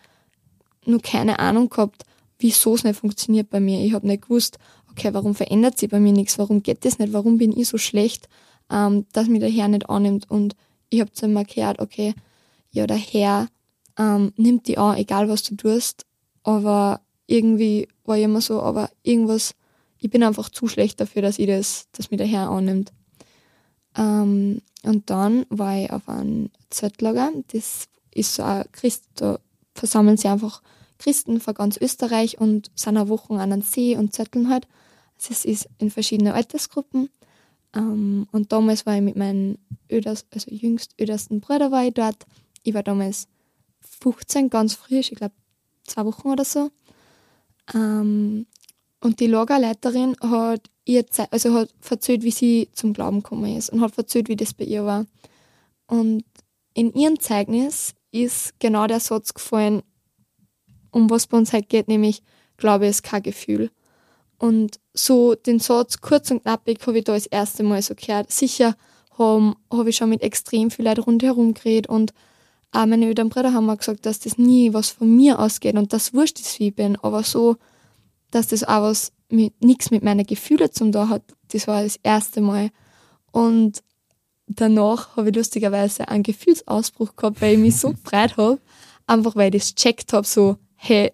nur 0.86 1.00
keine 1.00 1.38
Ahnung 1.38 1.68
gehabt, 1.68 2.04
wieso 2.38 2.74
es 2.74 2.84
nicht 2.84 2.98
funktioniert 2.98 3.50
bei 3.50 3.60
mir. 3.60 3.84
Ich 3.84 3.92
habe 3.92 4.06
nicht 4.06 4.22
gewusst, 4.22 4.58
okay, 4.90 5.12
warum 5.12 5.34
verändert 5.34 5.78
sich 5.78 5.90
bei 5.90 6.00
mir 6.00 6.12
nichts, 6.12 6.38
warum 6.38 6.62
geht 6.62 6.84
das 6.84 6.98
nicht, 6.98 7.12
warum 7.12 7.38
bin 7.38 7.56
ich 7.56 7.68
so 7.68 7.78
schlecht, 7.78 8.28
ähm, 8.70 9.06
dass 9.12 9.28
mich 9.28 9.40
der 9.40 9.50
Herr 9.50 9.68
nicht 9.68 9.88
annimmt. 9.88 10.30
Und 10.30 10.56
ich 10.90 11.00
habe 11.00 11.12
zu 11.12 11.26
ihm 11.26 11.42
gehört, 11.44 11.80
okay, 11.80 12.14
ja, 12.72 12.86
der 12.86 12.96
Herr 12.96 13.48
ähm, 13.98 14.32
nimmt 14.36 14.66
die 14.66 14.78
an, 14.78 14.96
egal 14.96 15.28
was 15.28 15.42
du 15.42 15.54
tust. 15.54 16.06
Aber 16.42 17.00
irgendwie 17.26 17.88
war 18.04 18.16
ich 18.16 18.24
immer 18.24 18.40
so, 18.40 18.60
aber 18.60 18.90
irgendwas, 19.02 19.54
ich 19.98 20.10
bin 20.10 20.22
einfach 20.22 20.48
zu 20.48 20.66
schlecht 20.66 21.00
dafür, 21.00 21.22
dass 21.22 21.38
ich 21.38 21.46
das, 21.46 21.86
dass 21.92 22.10
mir 22.10 22.16
der 22.16 22.26
Herr 22.26 22.50
annimmt. 22.50 22.92
Ähm, 23.96 24.62
und 24.82 25.10
dann 25.10 25.46
war 25.48 25.78
ich 25.78 25.90
auf 25.92 26.08
einem 26.08 26.50
Zeltlager, 26.70 27.30
das 27.52 27.88
ist 28.12 28.34
so 28.34 28.42
ein 28.42 28.64
Christ, 28.72 29.04
da 29.14 29.38
versammeln 29.74 30.16
sich 30.16 30.28
einfach 30.28 30.62
Christen 30.98 31.40
von 31.40 31.54
ganz 31.54 31.76
Österreich 31.76 32.40
und 32.40 32.70
sind 32.74 32.96
eine 32.96 33.08
Woche 33.08 33.34
an 33.34 33.40
einem 33.40 33.62
See 33.62 33.96
und 33.96 34.14
zetteln 34.14 34.48
halt. 34.48 34.66
Es 35.18 35.44
ist 35.44 35.68
in 35.78 35.90
verschiedenen 35.90 36.32
Altersgruppen. 36.32 37.08
Ähm, 37.74 38.26
und 38.32 38.52
damals 38.52 38.86
war 38.86 38.96
ich 38.96 39.02
mit 39.02 39.16
meinem 39.16 39.58
öders, 39.90 40.26
also 40.32 40.50
jüngst 40.50 40.94
ödersten 41.00 41.40
Bruder 41.40 41.70
war 41.70 41.84
ich 41.84 41.94
dort 41.94 42.26
ich 42.62 42.74
war 42.74 42.82
damals 42.82 43.28
15, 44.00 44.50
ganz 44.50 44.74
frisch, 44.74 45.12
ich 45.12 45.18
glaube 45.18 45.34
zwei 45.84 46.04
Wochen 46.04 46.28
oder 46.28 46.44
so. 46.44 46.70
Ähm, 47.74 48.46
und 49.00 49.20
die 49.20 49.26
Lagerleiterin 49.26 50.16
hat 50.20 50.70
ihr 50.84 51.04
also 51.30 51.54
hat 51.54 51.70
erzählt, 51.88 52.22
wie 52.22 52.30
sie 52.30 52.68
zum 52.72 52.92
Glauben 52.92 53.22
gekommen 53.22 53.56
ist 53.56 53.70
und 53.70 53.80
hat 53.80 53.96
erzählt, 53.98 54.28
wie 54.28 54.36
das 54.36 54.54
bei 54.54 54.64
ihr 54.64 54.84
war. 54.84 55.06
Und 55.86 56.24
in 56.74 56.92
ihrem 56.94 57.20
Zeugnis 57.20 57.94
ist 58.10 58.58
genau 58.58 58.86
der 58.86 59.00
Satz 59.00 59.34
gefallen, 59.34 59.82
um 60.90 61.10
was 61.10 61.26
bei 61.26 61.36
uns 61.36 61.52
halt 61.52 61.68
geht, 61.68 61.88
nämlich 61.88 62.22
Glaube 62.56 62.86
ist 62.86 63.02
kein 63.02 63.22
Gefühl. 63.22 63.70
Und 64.38 64.78
so 64.94 65.34
den 65.34 65.58
Satz 65.58 66.00
kurz 66.00 66.30
und 66.30 66.42
knappig 66.42 66.86
habe 66.86 66.98
ich 66.98 67.04
da 67.04 67.14
das 67.14 67.26
erste 67.26 67.62
Mal 67.62 67.82
so 67.82 67.94
gehört. 67.94 68.30
Sicher 68.30 68.76
habe 69.18 69.54
hab 69.70 69.86
ich 69.86 69.96
schon 69.96 70.10
mit 70.10 70.22
extrem 70.22 70.70
viel 70.70 70.84
Leuten 70.84 71.02
rundherum 71.02 71.54
geredet 71.54 71.88
und 71.88 72.12
auch 72.72 72.86
meine 72.86 73.06
Eltern 73.06 73.28
Brüder 73.28 73.52
haben 73.52 73.66
mir 73.66 73.76
gesagt, 73.76 74.06
dass 74.06 74.20
das 74.20 74.38
nie 74.38 74.72
was 74.72 74.90
von 74.90 75.14
mir 75.14 75.38
ausgeht 75.38 75.76
und 75.76 75.92
das 75.92 76.14
wurscht 76.14 76.40
ist, 76.40 76.58
wie 76.58 76.68
ich 76.68 76.74
bin, 76.74 76.96
aber 76.96 77.22
so, 77.22 77.56
dass 78.30 78.48
das 78.48 78.64
auch 78.64 78.82
was 78.82 79.12
mit 79.28 79.62
nichts 79.62 79.90
mit 79.90 80.02
meinen 80.02 80.26
Gefühlen 80.26 80.72
zum 80.72 80.90
da 80.90 81.08
hat, 81.08 81.22
das 81.52 81.66
war 81.66 81.82
das 81.82 81.98
erste 82.02 82.40
Mal. 82.40 82.70
Und 83.30 83.82
danach 84.46 85.16
habe 85.16 85.30
ich 85.30 85.36
lustigerweise 85.36 86.08
einen 86.08 86.22
Gefühlsausbruch 86.22 87.16
gehabt, 87.16 87.40
weil 87.40 87.54
ich 87.54 87.60
mich 87.60 87.76
so 87.76 87.92
gefreut 88.04 88.36
habe. 88.36 88.58
einfach 89.06 89.36
weil 89.36 89.54
ich 89.54 89.62
das 89.62 89.74
checkt 89.74 90.12
habe, 90.12 90.26
so, 90.26 90.56
hey, 90.74 91.12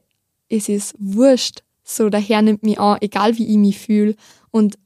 es 0.49 0.69
ist 0.69 0.95
wurscht, 0.99 1.63
so 1.85 2.09
der 2.09 2.21
Herr 2.21 2.43
nimmt 2.43 2.63
mich 2.63 2.79
an, 2.79 2.99
egal 3.01 3.37
wie 3.39 3.47
ich 3.47 3.57
mich 3.57 3.79
fühle 3.79 4.15
und 4.51 4.79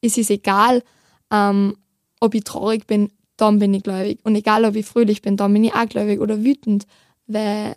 es 0.00 0.16
ist 0.16 0.30
egal, 0.30 0.82
ähm, 1.30 1.76
ob 2.20 2.34
ich 2.34 2.44
traurig 2.44 2.86
bin, 2.86 3.10
dann 3.40 3.58
bin 3.58 3.72
ich 3.74 3.82
gläubig 3.82 4.18
und 4.24 4.34
egal, 4.34 4.64
ob 4.64 4.76
ich 4.76 4.86
fröhlich 4.86 5.22
bin, 5.22 5.36
dann 5.36 5.52
bin 5.52 5.64
ich 5.64 5.74
auch 5.74 5.88
gläubig 5.88 6.20
oder 6.20 6.44
wütend, 6.44 6.86
weil 7.26 7.76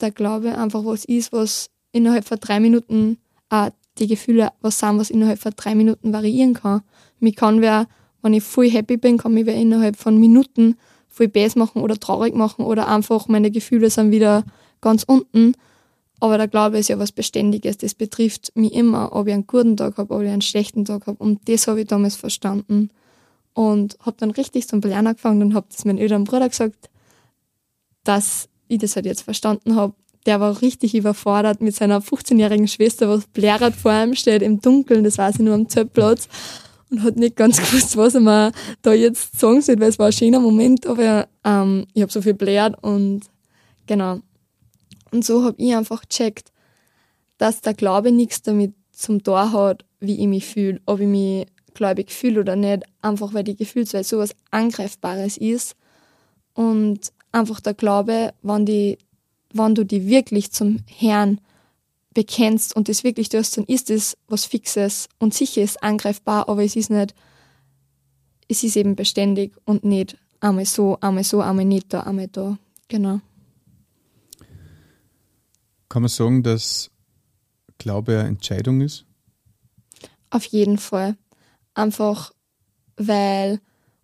der 0.00 0.10
Glaube 0.10 0.56
einfach 0.56 0.84
was 0.84 1.04
ist, 1.04 1.32
was 1.32 1.70
innerhalb 1.92 2.24
von 2.24 2.38
drei 2.40 2.60
Minuten 2.60 3.18
äh, 3.50 3.70
die 3.98 4.06
Gefühle 4.06 4.50
was 4.60 4.78
sind, 4.78 4.98
was 4.98 5.10
innerhalb 5.10 5.38
von 5.38 5.52
drei 5.56 5.74
Minuten 5.74 6.12
variieren 6.12 6.54
kann. 6.54 6.82
Mich 7.20 7.36
kann 7.36 7.60
wer, 7.60 7.86
wenn 8.22 8.34
ich 8.34 8.42
voll 8.42 8.70
happy 8.70 8.96
bin, 8.96 9.18
kann 9.18 9.34
mich 9.34 9.46
wer 9.46 9.54
innerhalb 9.54 9.96
von 9.96 10.18
Minuten 10.18 10.76
voll 11.08 11.28
bass 11.28 11.54
machen 11.54 11.82
oder 11.82 11.98
traurig 11.98 12.34
machen 12.34 12.64
oder 12.64 12.88
einfach 12.88 13.28
meine 13.28 13.50
Gefühle 13.50 13.90
sind 13.90 14.10
wieder 14.10 14.44
ganz 14.80 15.04
unten. 15.04 15.54
Aber 16.18 16.38
der 16.38 16.48
Glaube 16.48 16.78
ist 16.78 16.88
ja 16.88 16.98
was 16.98 17.12
Beständiges. 17.12 17.76
Das 17.76 17.94
betrifft 17.94 18.52
mich 18.56 18.72
immer, 18.72 19.14
ob 19.14 19.26
ich 19.26 19.34
einen 19.34 19.46
guten 19.46 19.76
Tag 19.76 19.98
habe, 19.98 20.14
ob 20.14 20.22
ich 20.22 20.30
einen 20.30 20.40
schlechten 20.40 20.84
Tag 20.84 21.06
habe. 21.06 21.22
Und 21.22 21.48
das 21.48 21.66
habe 21.68 21.82
ich 21.82 21.86
damals 21.86 22.16
verstanden. 22.16 22.90
Und 23.54 23.96
habe 24.00 24.16
dann 24.18 24.32
richtig 24.32 24.68
zum 24.68 24.80
Blären 24.80 25.06
angefangen 25.06 25.42
und 25.42 25.54
habe 25.54 25.66
das 25.70 25.84
meinem 25.84 25.98
älteren 25.98 26.24
Bruder 26.24 26.48
gesagt, 26.48 26.90
dass 28.02 28.48
ich 28.68 28.78
das 28.78 28.96
halt 28.96 29.06
jetzt 29.06 29.22
verstanden 29.22 29.76
habe 29.76 29.94
der 30.26 30.40
war 30.40 30.62
richtig 30.62 30.94
überfordert 30.94 31.60
mit 31.60 31.74
seiner 31.74 32.00
15-jährigen 32.00 32.68
Schwester, 32.68 33.08
was 33.08 33.26
blärat 33.26 33.74
vor 33.74 33.92
ihm 33.92 34.14
steht 34.14 34.42
im 34.42 34.60
Dunkeln, 34.60 35.04
das 35.04 35.18
weiß 35.18 35.36
ich 35.36 35.40
nur 35.40 35.54
am 35.54 35.68
Zeltplatz 35.68 36.28
und 36.90 37.02
hat 37.02 37.16
nicht 37.16 37.36
ganz 37.36 37.58
gewusst, 37.70 37.96
was 37.96 38.14
er 38.14 38.20
mir 38.20 38.52
da 38.82 38.92
jetzt 38.92 39.38
sagen 39.38 39.60
soll, 39.60 39.78
weil 39.80 39.90
es 39.90 39.98
war 39.98 40.06
ein 40.06 40.12
schöner 40.12 40.40
Moment, 40.40 40.86
aber 40.86 41.28
ähm, 41.44 41.86
ich 41.92 42.02
habe 42.02 42.12
so 42.12 42.22
viel 42.22 42.34
blärt 42.34 42.82
und 42.82 43.22
genau. 43.86 44.20
Und 45.10 45.24
so 45.24 45.44
habe 45.44 45.56
ich 45.58 45.74
einfach 45.74 46.02
gecheckt, 46.02 46.52
dass 47.38 47.60
der 47.60 47.74
Glaube 47.74 48.10
nichts 48.10 48.42
damit 48.42 48.74
zum 48.92 49.22
Tor 49.22 49.52
hat, 49.52 49.84
wie 50.00 50.20
ich 50.20 50.26
mich 50.26 50.46
fühle, 50.46 50.80
ob 50.86 51.00
ich 51.00 51.06
mich 51.06 51.46
gläubig 51.74 52.10
fühle 52.10 52.40
oder 52.40 52.56
nicht, 52.56 52.84
einfach 53.02 53.34
weil 53.34 53.44
die 53.44 53.56
Gefühlswelt 53.56 54.06
sowas 54.06 54.34
Angreifbares 54.50 55.36
ist 55.36 55.76
und 56.54 57.12
einfach 57.32 57.60
der 57.60 57.74
Glaube, 57.74 58.32
wenn 58.42 58.64
die 58.64 58.98
wenn 59.54 59.74
du 59.74 59.84
die 59.84 60.06
wirklich 60.06 60.50
zum 60.50 60.80
Herrn 60.86 61.40
bekennst 62.12 62.76
und 62.76 62.88
das 62.88 63.04
wirklich 63.04 63.28
tust, 63.28 63.56
dann 63.56 63.64
ist 63.64 63.88
es 63.88 64.16
was 64.28 64.44
Fixes 64.44 65.08
und 65.18 65.32
sicher 65.32 65.62
ist 65.62 65.82
angreifbar, 65.82 66.48
aber 66.48 66.64
es 66.64 66.76
ist 66.76 66.90
nicht, 66.90 67.14
es 68.48 68.62
ist 68.62 68.76
eben 68.76 68.96
beständig 68.96 69.56
und 69.64 69.84
nicht 69.84 70.18
einmal 70.40 70.66
so, 70.66 70.98
einmal 71.00 71.24
so, 71.24 71.40
einmal 71.40 71.64
nicht 71.64 71.92
da, 71.92 72.00
einmal 72.00 72.28
da. 72.28 72.58
Genau. 72.88 73.20
Kann 75.88 76.02
man 76.02 76.08
sagen, 76.08 76.42
dass 76.42 76.90
Glaube 77.78 78.18
eine 78.18 78.28
Entscheidung 78.28 78.80
ist? 78.80 79.06
Auf 80.30 80.44
jeden 80.46 80.78
Fall. 80.78 81.16
Einfach, 81.74 82.32
weil 82.96 83.60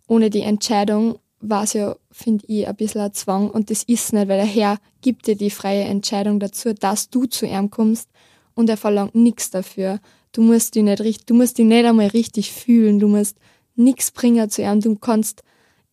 ohne 0.07 0.29
die 0.29 0.41
Entscheidung 0.41 1.19
war 1.39 1.63
es 1.63 1.73
ja, 1.73 1.95
finde 2.11 2.45
ich, 2.47 2.67
ein 2.67 2.75
bisschen 2.75 3.01
ein 3.01 3.13
Zwang 3.13 3.49
und 3.49 3.69
das 3.69 3.83
ist 3.83 4.13
nicht, 4.13 4.27
weil 4.27 4.37
der 4.37 4.45
Herr 4.45 4.77
gibt 5.01 5.27
dir 5.27 5.35
die 5.35 5.49
freie 5.49 5.83
Entscheidung 5.83 6.39
dazu, 6.39 6.73
dass 6.73 7.09
du 7.09 7.25
zu 7.25 7.45
ihm 7.45 7.69
kommst 7.69 8.09
und 8.53 8.69
er 8.69 8.77
verlangt 8.77 9.15
nichts 9.15 9.49
dafür. 9.49 9.99
Du 10.33 10.41
musst 10.41 10.75
dich 10.75 10.83
nicht 10.83 11.29
du 11.29 11.33
musst 11.33 11.57
dich 11.57 11.65
nicht 11.65 11.85
einmal 11.85 12.07
richtig 12.07 12.51
fühlen, 12.51 12.99
du 12.99 13.07
musst 13.07 13.37
nichts 13.75 14.11
bringen 14.11 14.49
zu 14.49 14.61
ihm, 14.61 14.81
du 14.81 14.95
kannst 14.95 15.43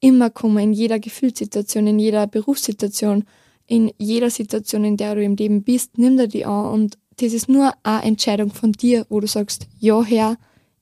immer 0.00 0.30
kommen, 0.30 0.58
in 0.58 0.72
jeder 0.72 0.98
Gefühlssituation, 0.98 1.86
in 1.86 1.98
jeder 1.98 2.26
Berufssituation, 2.26 3.24
in 3.66 3.92
jeder 3.98 4.30
Situation, 4.30 4.84
in 4.84 4.96
der 4.96 5.14
du 5.14 5.22
im 5.22 5.36
Leben 5.36 5.62
bist, 5.62 5.98
nimm 5.98 6.16
dir 6.16 6.28
die 6.28 6.44
an 6.44 6.66
und 6.66 6.98
das 7.20 7.32
ist 7.32 7.48
nur 7.48 7.72
eine 7.82 8.02
Entscheidung 8.02 8.52
von 8.52 8.72
dir, 8.72 9.06
wo 9.08 9.18
du 9.18 9.26
sagst, 9.26 9.66
ja 9.80 10.02
Herr, 10.04 10.36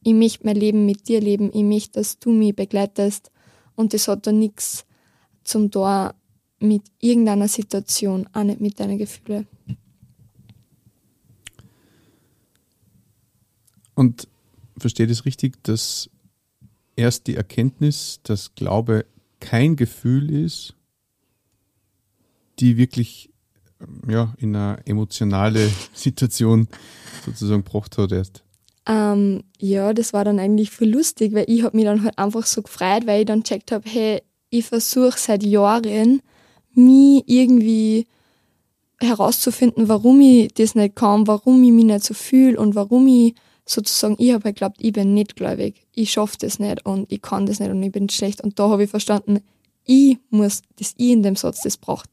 ich 0.06 0.14
möchte 0.14 0.46
mein 0.46 0.54
Leben 0.54 0.86
mit 0.86 1.08
dir 1.08 1.20
leben, 1.20 1.50
ich 1.52 1.64
möchte, 1.64 1.94
dass 1.94 2.20
du 2.20 2.30
mich 2.30 2.54
begleitest 2.54 3.32
und 3.74 3.92
das 3.92 4.06
hat 4.06 4.24
da 4.28 4.30
nichts 4.30 4.86
zum 5.42 5.72
Tor 5.72 6.14
mit 6.60 6.82
irgendeiner 7.00 7.48
Situation, 7.48 8.28
auch 8.32 8.44
nicht 8.44 8.60
mit 8.60 8.78
deinen 8.78 8.98
Gefühlen. 8.98 9.48
Und 13.96 14.28
verstehe 14.78 15.08
das 15.08 15.24
richtig, 15.24 15.60
dass 15.64 16.08
erst 16.94 17.26
die 17.26 17.34
Erkenntnis, 17.34 18.20
dass 18.22 18.54
Glaube 18.54 19.06
kein 19.40 19.74
Gefühl 19.74 20.30
ist, 20.30 20.76
die 22.60 22.76
wirklich 22.76 23.30
ja, 24.06 24.34
in 24.38 24.54
eine 24.54 24.86
emotionale 24.86 25.68
Situation 25.92 26.68
sozusagen 27.24 27.64
gebracht 27.64 27.98
hat 27.98 28.12
erst. 28.12 28.45
Ähm, 28.86 29.42
ja, 29.58 29.92
das 29.92 30.12
war 30.12 30.24
dann 30.24 30.38
eigentlich 30.38 30.70
voll 30.70 30.88
lustig, 30.88 31.34
weil 31.34 31.46
ich 31.48 31.62
habe 31.62 31.76
mich 31.76 31.86
dann 31.86 32.04
halt 32.04 32.18
einfach 32.18 32.46
so 32.46 32.62
gefreut, 32.62 33.06
weil 33.06 33.20
ich 33.20 33.26
dann 33.26 33.42
checkt 33.42 33.72
habe, 33.72 33.88
hey, 33.88 34.22
ich 34.50 34.66
versuche 34.66 35.18
seit 35.18 35.42
Jahren, 35.42 36.22
mich 36.74 37.24
irgendwie 37.26 38.06
herauszufinden, 39.00 39.88
warum 39.88 40.20
ich 40.20 40.52
das 40.54 40.74
nicht 40.74 40.94
kann, 40.94 41.26
warum 41.26 41.62
ich 41.62 41.72
mich 41.72 41.84
nicht 41.84 42.04
so 42.04 42.14
fühle 42.14 42.58
und 42.58 42.74
warum 42.74 43.06
ich 43.08 43.34
sozusagen, 43.64 44.16
ich 44.18 44.32
habe 44.32 44.44
halt 44.44 44.56
geglaubt, 44.56 44.76
ich 44.78 44.92
bin 44.92 45.14
nicht 45.14 45.36
gläubig, 45.36 45.86
ich 45.92 46.12
schaffe 46.12 46.36
das 46.38 46.58
nicht 46.58 46.86
und 46.86 47.10
ich 47.10 47.20
kann 47.20 47.46
das 47.46 47.58
nicht 47.58 47.70
und 47.70 47.82
ich 47.82 47.92
bin 47.92 48.08
schlecht. 48.08 48.40
Und 48.40 48.58
da 48.58 48.68
habe 48.68 48.84
ich 48.84 48.90
verstanden, 48.90 49.40
ich 49.84 50.18
muss, 50.30 50.62
das 50.76 50.94
Ich 50.96 51.10
in 51.10 51.22
dem 51.22 51.36
Satz, 51.36 51.62
das 51.62 51.76
braucht 51.76 52.08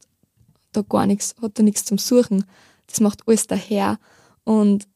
da 0.72 0.82
gar 0.82 1.06
nichts, 1.06 1.34
hat 1.40 1.58
da 1.58 1.62
nichts 1.62 1.84
zum 1.84 1.98
Suchen. 1.98 2.44
Das 2.86 3.00
macht 3.00 3.26
alles 3.26 3.46
daher. 3.46 3.98
Und 4.44 4.86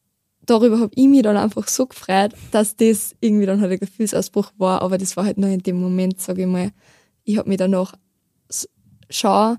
darüber 0.49 0.79
habe 0.79 0.91
ich 0.95 1.07
mich 1.07 1.21
dann 1.21 1.37
einfach 1.37 1.67
so 1.67 1.85
gefreut, 1.85 2.33
dass 2.51 2.75
das 2.75 3.15
irgendwie 3.19 3.45
dann 3.45 3.61
halt 3.61 3.71
ein 3.71 3.79
Gefühlsausbruch 3.79 4.51
war, 4.57 4.81
aber 4.81 4.97
das 4.97 5.15
war 5.17 5.25
halt 5.25 5.37
nur 5.37 5.49
in 5.49 5.59
dem 5.59 5.79
Moment, 5.79 6.19
sage 6.19 6.41
ich 6.41 6.47
mal. 6.47 6.71
Ich 7.23 7.37
habe 7.37 7.49
mich 7.49 7.57
danach 7.57 7.93
schon 9.09 9.57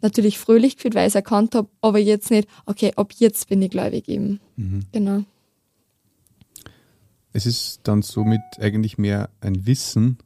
natürlich 0.00 0.38
fröhlich 0.38 0.76
gefühlt, 0.76 0.94
weil 0.94 1.06
ich 1.06 1.12
es 1.12 1.14
erkannt 1.14 1.54
habe, 1.54 1.68
aber 1.80 1.98
jetzt 1.98 2.30
nicht, 2.30 2.48
okay, 2.66 2.92
ab 2.96 3.12
jetzt 3.16 3.48
bin 3.48 3.62
ich 3.62 3.70
gläubig 3.70 4.08
eben. 4.08 4.40
Mhm. 4.56 4.80
Genau. 4.92 5.24
Es 7.32 7.46
ist 7.46 7.80
dann 7.82 8.02
somit 8.02 8.40
eigentlich 8.58 8.98
mehr 8.98 9.30
ein 9.40 9.66
Wissen 9.66 10.18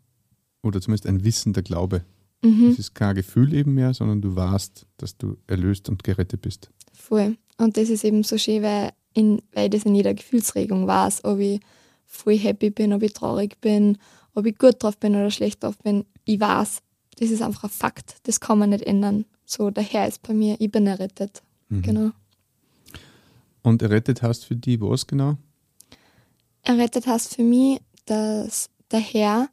oder 0.62 0.80
zumindest 0.80 1.06
ein 1.06 1.24
Wissen 1.24 1.52
der 1.52 1.62
Glaube. 1.62 2.04
Mhm. 2.42 2.70
Es 2.70 2.78
ist 2.78 2.94
kein 2.94 3.14
Gefühl 3.14 3.52
eben 3.54 3.74
mehr, 3.74 3.94
sondern 3.94 4.20
du 4.20 4.36
weißt, 4.36 4.86
dass 4.96 5.16
du 5.16 5.36
erlöst 5.46 5.88
und 5.88 6.04
gerettet 6.04 6.42
bist. 6.42 6.70
Voll. 6.92 7.36
Und 7.58 7.76
das 7.76 7.90
ist 7.90 8.04
eben 8.04 8.22
so 8.22 8.38
schön, 8.38 8.62
weil 8.62 8.92
in, 9.14 9.42
weil 9.52 9.70
das 9.70 9.84
in 9.84 9.94
jeder 9.94 10.14
Gefühlsregung 10.14 10.86
weiß, 10.86 11.24
ob 11.24 11.38
ich 11.38 11.60
voll 12.06 12.38
happy 12.38 12.70
bin, 12.70 12.92
ob 12.92 13.02
ich 13.02 13.12
traurig 13.12 13.60
bin, 13.60 13.98
ob 14.34 14.46
ich 14.46 14.58
gut 14.58 14.82
drauf 14.82 14.98
bin 14.98 15.14
oder 15.14 15.30
schlecht 15.30 15.62
drauf 15.62 15.78
bin. 15.78 16.04
Ich 16.24 16.40
weiß, 16.40 16.82
das 17.18 17.30
ist 17.30 17.42
einfach 17.42 17.64
ein 17.64 17.70
Fakt, 17.70 18.16
das 18.24 18.40
kann 18.40 18.58
man 18.58 18.70
nicht 18.70 18.84
ändern. 18.84 19.24
So, 19.44 19.70
der 19.70 19.82
Herr 19.82 20.08
ist 20.08 20.22
bei 20.22 20.32
mir, 20.32 20.56
ich 20.58 20.70
bin 20.70 20.86
errettet. 20.86 21.42
Mhm. 21.68 21.82
Genau. 21.82 22.10
Und 23.62 23.82
errettet 23.82 24.22
hast 24.22 24.44
für 24.44 24.56
die 24.56 24.80
was 24.80 25.06
genau? 25.06 25.36
Errettet 26.62 27.06
hast 27.06 27.34
für 27.34 27.42
mich, 27.42 27.80
dass 28.06 28.70
der 28.90 29.00
Herr 29.00 29.48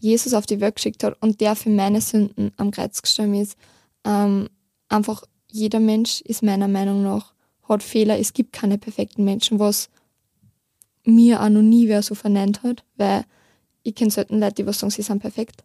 Jesus 0.00 0.34
auf 0.34 0.46
die 0.46 0.60
Welt 0.60 0.76
geschickt 0.76 1.04
hat 1.04 1.16
und 1.22 1.40
der 1.40 1.56
für 1.56 1.70
meine 1.70 2.00
Sünden 2.00 2.52
am 2.56 2.70
Kreuz 2.70 3.00
gestorben 3.00 3.34
ist. 3.34 3.56
Ähm, 4.04 4.48
einfach 4.88 5.24
jeder 5.50 5.80
Mensch 5.80 6.20
ist 6.22 6.42
meiner 6.42 6.68
Meinung 6.68 7.02
nach 7.02 7.33
hat 7.68 7.82
Fehler. 7.82 8.18
Es 8.18 8.32
gibt 8.32 8.52
keine 8.52 8.78
perfekten 8.78 9.24
Menschen, 9.24 9.58
was 9.58 9.88
mir 11.04 11.42
auch 11.42 11.48
noch 11.48 11.62
nie 11.62 11.88
wer 11.88 12.02
so 12.02 12.14
vernannt 12.14 12.62
hat, 12.62 12.84
weil 12.96 13.24
ich 13.82 13.94
kenne 13.94 14.10
selten 14.10 14.40
Leute, 14.40 14.54
die 14.54 14.66
was 14.66 14.78
sagen, 14.78 14.90
sie 14.90 15.02
sind 15.02 15.20
perfekt. 15.20 15.64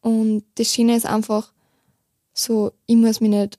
Und 0.00 0.44
das 0.56 0.72
Schöne 0.72 0.96
ist 0.96 1.06
einfach 1.06 1.52
so, 2.32 2.72
ich 2.86 2.96
muss 2.96 3.20
mich 3.20 3.30
nicht 3.30 3.58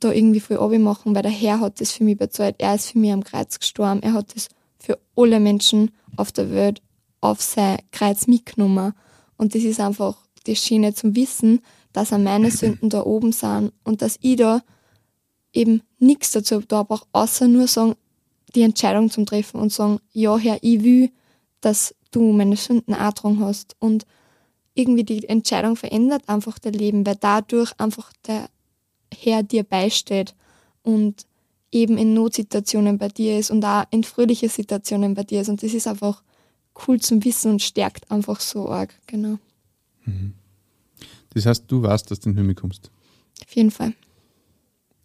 da 0.00 0.10
irgendwie 0.10 0.40
voll 0.40 0.78
machen, 0.78 1.14
weil 1.14 1.22
der 1.22 1.30
Herr 1.30 1.60
hat 1.60 1.80
das 1.80 1.92
für 1.92 2.04
mich 2.04 2.16
bezahlt. 2.16 2.56
Er 2.58 2.74
ist 2.74 2.90
für 2.90 2.98
mich 2.98 3.12
am 3.12 3.22
Kreuz 3.22 3.58
gestorben. 3.58 4.02
Er 4.02 4.14
hat 4.14 4.34
das 4.34 4.48
für 4.78 4.98
alle 5.16 5.38
Menschen 5.38 5.92
auf 6.16 6.32
der 6.32 6.50
Welt 6.50 6.82
auf 7.20 7.40
sein 7.40 7.78
Kreuz 7.92 8.26
mitgenommen. 8.26 8.94
Und 9.36 9.54
das 9.54 9.62
ist 9.62 9.80
einfach 9.80 10.16
das 10.44 10.58
Schöne 10.58 10.94
zum 10.94 11.14
Wissen, 11.14 11.60
dass 11.92 12.10
er 12.10 12.18
meine 12.18 12.50
Sünden 12.50 12.88
da 12.88 13.04
oben 13.04 13.32
sind 13.32 13.72
und 13.84 14.02
dass 14.02 14.18
ich 14.22 14.36
da 14.36 14.62
eben 15.52 15.82
nichts 15.98 16.32
dazu 16.32 16.60
da 16.60 16.82
brauche, 16.82 17.06
außer 17.12 17.48
nur 17.48 17.66
sagen, 17.66 17.94
die 18.54 18.62
Entscheidung 18.62 19.10
zum 19.10 19.26
Treffen 19.26 19.60
und 19.60 19.72
sagen, 19.72 19.98
ja 20.12 20.36
Herr, 20.36 20.58
ich 20.62 20.82
will, 20.82 21.10
dass 21.60 21.94
du 22.10 22.32
meine 22.32 22.56
Sünden 22.56 22.94
auch 22.94 23.12
hast. 23.40 23.76
Und 23.78 24.06
irgendwie 24.74 25.04
die 25.04 25.28
Entscheidung 25.28 25.76
verändert 25.76 26.28
einfach 26.28 26.58
dein 26.58 26.74
Leben, 26.74 27.06
weil 27.06 27.16
dadurch 27.16 27.72
einfach 27.78 28.12
der 28.26 28.48
Herr 29.14 29.42
dir 29.42 29.64
beisteht 29.64 30.34
und 30.82 31.26
eben 31.70 31.96
in 31.96 32.14
Notsituationen 32.14 32.98
bei 32.98 33.08
dir 33.08 33.38
ist 33.38 33.50
und 33.50 33.64
auch 33.64 33.84
in 33.90 34.04
fröhliche 34.04 34.48
Situationen 34.48 35.14
bei 35.14 35.24
dir 35.24 35.40
ist. 35.40 35.48
Und 35.48 35.62
das 35.62 35.72
ist 35.72 35.86
einfach 35.86 36.22
cool 36.86 37.00
zum 37.00 37.24
Wissen 37.24 37.52
und 37.52 37.62
stärkt 37.62 38.10
einfach 38.10 38.40
so 38.40 38.68
arg, 38.68 38.94
genau. 39.06 39.38
Mhm. 40.04 40.34
Das 41.34 41.46
heißt, 41.46 41.64
du 41.66 41.82
weißt, 41.82 42.10
dass 42.10 42.20
du 42.20 42.28
in 42.28 42.34
den 42.34 42.42
Himmel 42.42 42.54
kommst. 42.54 42.90
Auf 43.42 43.54
jeden 43.56 43.70
Fall. 43.70 43.94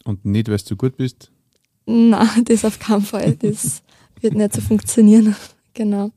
Und 0.08 0.24
nicht, 0.24 0.48
weil 0.48 0.58
du 0.58 0.76
gut 0.78 0.96
bist? 0.96 1.32
Na, 1.86 2.26
das 2.46 2.64
auf 2.64 2.80
keinen 2.80 3.02
Fall. 3.02 3.36
Das 3.36 3.84
wird 4.22 4.36
nicht 4.36 4.54
so 4.54 4.62
funktionieren. 4.62 5.36
Genau. 5.74 6.10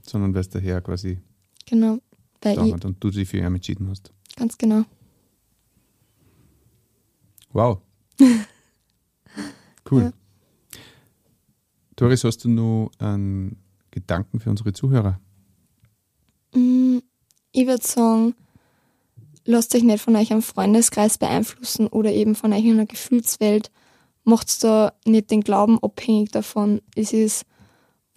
Sondern 0.00 0.32
weil 0.32 0.40
es 0.40 0.48
daher 0.48 0.80
quasi 0.80 1.18
Genau. 1.66 1.98
Weil 2.40 2.66
ich, 2.66 2.72
und 2.86 2.96
du 3.04 3.10
dich 3.10 3.28
für 3.28 3.36
ihn 3.36 3.44
entschieden 3.44 3.90
hast. 3.90 4.10
ganz 4.34 4.56
genau. 4.56 4.84
Wow. 7.52 7.80
Cool. 9.90 10.02
Ja. 10.04 10.12
Doris, 11.96 12.24
hast 12.24 12.44
du 12.44 12.48
noch 12.48 12.90
einen 12.98 13.58
Gedanken 13.90 14.40
für 14.40 14.48
unsere 14.48 14.72
Zuhörer? 14.72 15.20
Mm, 16.54 17.00
Ich 17.52 17.66
würde 17.66 17.86
sagen, 17.86 18.34
lasst 19.44 19.74
euch 19.74 19.82
nicht 19.82 20.02
von 20.02 20.16
euch 20.16 20.32
am 20.32 20.42
Freundeskreis 20.42 21.18
beeinflussen 21.18 21.86
oder 21.86 22.12
eben 22.12 22.34
von 22.34 22.52
euch 22.52 22.64
in 22.64 22.72
einer 22.72 22.86
Gefühlswelt. 22.86 23.70
Macht 24.24 24.62
da 24.64 24.92
nicht 25.04 25.30
den 25.30 25.42
Glauben 25.42 25.78
abhängig 25.82 26.30
davon. 26.32 26.80
Es 26.94 27.12
ist 27.12 27.44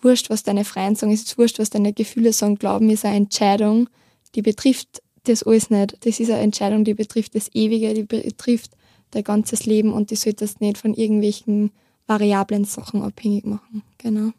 wurscht, 0.01 0.29
was 0.29 0.43
deine 0.43 0.63
Freunde 0.63 0.99
sagen, 0.99 1.11
es 1.11 1.23
ist 1.23 1.37
wurscht, 1.37 1.59
was 1.59 1.69
deine 1.69 1.93
Gefühle 1.93 2.33
sagen. 2.33 2.55
Glauben 2.55 2.89
ist 2.89 3.05
eine 3.05 3.17
Entscheidung, 3.17 3.89
die 4.35 4.41
betrifft 4.41 5.01
das 5.23 5.43
alles 5.43 5.69
nicht. 5.69 5.97
Das 6.05 6.19
ist 6.19 6.29
eine 6.29 6.41
Entscheidung, 6.41 6.85
die 6.85 6.93
betrifft 6.93 7.35
das 7.35 7.53
Ewige, 7.53 7.93
die 7.93 8.03
betrifft 8.03 8.71
dein 9.11 9.23
ganzes 9.23 9.65
Leben 9.65 9.93
und 9.93 10.11
die 10.11 10.15
solltest 10.15 10.61
nicht 10.61 10.77
von 10.77 10.93
irgendwelchen 10.93 11.71
variablen 12.05 12.63
Sachen 12.63 13.01
abhängig 13.01 13.45
machen. 13.45 13.83
Genau. 13.97 14.31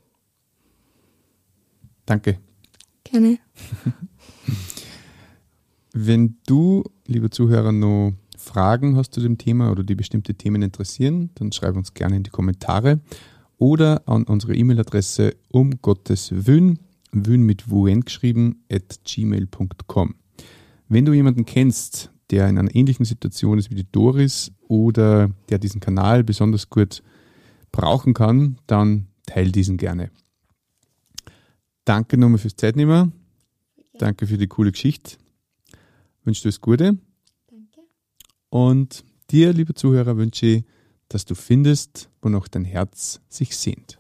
Danke. 2.07 2.39
Gerne. 3.05 3.39
Wenn 5.93 6.37
du, 6.47 6.85
lieber 7.07 7.31
Zuhörer, 7.31 7.73
noch 7.73 8.13
Fragen 8.37 8.97
hast 8.97 9.15
zu 9.15 9.21
dem 9.21 9.39
Thema 9.39 9.71
oder 9.71 9.83
die 9.83 9.95
bestimmte 9.95 10.35
Themen 10.35 10.63
interessieren, 10.63 11.31
dann 11.35 11.53
schreib 11.53 11.77
uns 11.77 11.95
gerne 11.95 12.17
in 12.17 12.23
die 12.23 12.31
Kommentare 12.31 13.01
oder 13.59 14.03
an 14.07 14.25
unsere 14.25 14.55
E-Mail-Adresse 14.55 15.35
um 15.51 15.83
Gottes 15.83 16.47
Willen, 16.47 16.79
Willen 17.13 17.43
mit 17.43 17.71
Wun 17.71 18.03
geschrieben, 18.03 18.65
at 18.71 19.01
gmail.com. 19.05 20.15
Wenn 20.89 21.05
du 21.05 21.13
jemanden 21.13 21.45
kennst, 21.45 22.11
der 22.31 22.49
in 22.49 22.59
einer 22.59 22.75
ähnlichen 22.75 23.05
Situation 23.05 23.59
ist 23.59 23.71
wie 23.71 23.75
die 23.75 23.91
Doris 23.91 24.53
oder 24.69 25.31
der 25.49 25.59
diesen 25.59 25.81
Kanal 25.81 26.23
besonders 26.25 26.71
gut 26.71 27.03
brauchen 27.73 28.15
kann, 28.15 28.59
dann 28.67 29.09
teil 29.27 29.51
diesen 29.51 29.77
gerne. 29.77 30.11
Danke 31.85 32.19
nochmal 32.19 32.39
fürs 32.39 32.57
Zeitnehmen. 32.57 33.13
Danke 33.99 34.27
für 34.27 34.39
die 34.39 34.47
coole 34.47 34.73
Geschichte. 34.73 35.17
Wünsche 36.25 36.43
dir 36.43 36.49
das 36.49 36.61
Gute. 36.61 36.99
Danke. 37.47 37.81
Und 38.51 39.05
dir, 39.31 39.53
lieber 39.53 39.75
Zuhörer, 39.75 40.17
wünsche 40.17 40.47
ich, 40.47 40.65
dass 41.09 41.25
du 41.25 41.35
findest, 41.35 42.11
wonach 42.21 42.49
dein 42.49 42.65
Herz 42.65 43.21
sich 43.29 43.57
sehnt. 43.57 43.99